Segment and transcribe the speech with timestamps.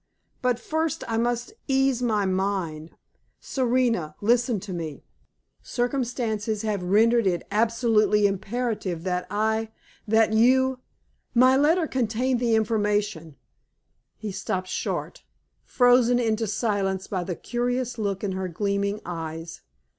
[0.41, 2.89] But first I must ease my mind.
[3.39, 5.03] Serena, listen to me.
[5.61, 9.69] Circumstances have rendered it absolutely imperative that I
[10.07, 10.79] that you
[11.35, 13.35] My letter contained the information"
[14.17, 15.23] He stopped short,
[15.65, 19.61] frozen into silence by the curious look in her gleaming eyes.